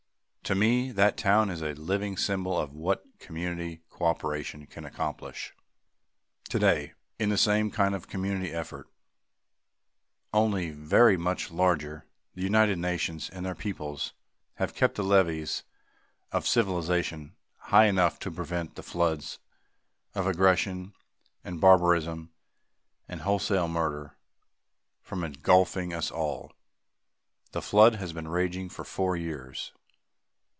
[0.45, 5.53] To me, that town is a living symbol of what community cooperation can accomplish.
[6.49, 8.89] Today, in the same kind of community effort,
[10.33, 14.11] only very much larger, the United Nations and their peoples
[14.55, 15.63] have kept the levees
[16.33, 19.39] of civilization high enough to prevent the floods
[20.13, 20.93] of aggression
[21.45, 22.29] and barbarism
[23.07, 24.17] and wholesale murder
[25.01, 26.51] from engulfing us all.
[27.53, 29.71] The flood has been raging for four years.